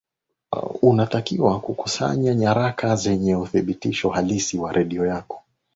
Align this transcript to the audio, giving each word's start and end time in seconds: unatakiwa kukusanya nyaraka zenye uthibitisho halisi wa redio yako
unatakiwa 0.81 1.59
kukusanya 1.59 2.35
nyaraka 2.35 2.95
zenye 2.95 3.35
uthibitisho 3.35 4.09
halisi 4.09 4.57
wa 4.57 4.71
redio 4.73 5.05
yako 5.05 5.41